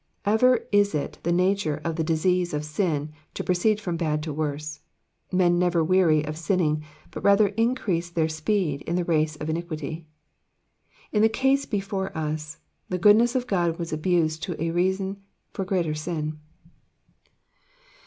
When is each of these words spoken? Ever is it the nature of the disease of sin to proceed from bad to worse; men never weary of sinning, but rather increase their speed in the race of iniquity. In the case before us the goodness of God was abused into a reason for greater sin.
Ever 0.25 0.65
is 0.71 0.95
it 0.95 1.19
the 1.21 1.31
nature 1.31 1.79
of 1.85 1.95
the 1.95 2.03
disease 2.03 2.55
of 2.55 2.65
sin 2.65 3.11
to 3.35 3.43
proceed 3.43 3.79
from 3.79 3.97
bad 3.97 4.23
to 4.23 4.33
worse; 4.33 4.81
men 5.31 5.59
never 5.59 5.83
weary 5.83 6.25
of 6.25 6.35
sinning, 6.39 6.81
but 7.11 7.23
rather 7.23 7.49
increase 7.49 8.09
their 8.09 8.27
speed 8.27 8.81
in 8.87 8.95
the 8.95 9.05
race 9.05 9.35
of 9.35 9.47
iniquity. 9.47 10.07
In 11.11 11.21
the 11.21 11.29
case 11.29 11.67
before 11.67 12.17
us 12.17 12.57
the 12.89 12.97
goodness 12.97 13.35
of 13.35 13.45
God 13.45 13.77
was 13.77 13.93
abused 13.93 14.43
into 14.43 14.59
a 14.59 14.71
reason 14.71 15.17
for 15.53 15.63
greater 15.65 15.93
sin. 15.93 16.39